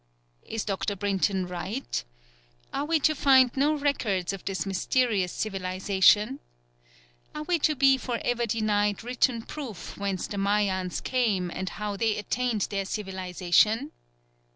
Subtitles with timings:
[0.47, 0.95] Is Dr.
[0.95, 2.03] Brinton right?
[2.73, 6.39] Are we to find no records of this mysterious civilisation?
[7.35, 11.97] Are we to be for ever denied written proof whence the Mayans came and how
[11.97, 13.91] they attained their civilisation?